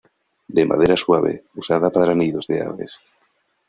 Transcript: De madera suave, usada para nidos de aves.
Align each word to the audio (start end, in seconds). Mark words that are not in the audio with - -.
De 0.55 0.65
madera 0.69 0.97
suave, 0.97 1.33
usada 1.61 1.87
para 1.91 2.15
nidos 2.19 2.47
de 2.47 2.57
aves. 2.69 2.91